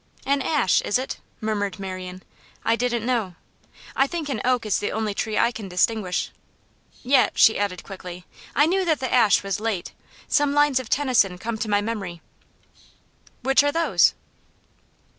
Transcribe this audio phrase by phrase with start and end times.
[0.25, 2.23] 'An ash, is it?' murmured Marian.
[2.65, 3.35] 'I didn't know.
[3.95, 6.31] I think an oak is the only tree I can distinguish.
[7.03, 8.25] Yet,' she added quickly,
[8.55, 9.91] 'I knew that the ash was late;
[10.27, 12.19] some lines of Tennyson come to my memory.'
[13.43, 14.15] 'Which are those?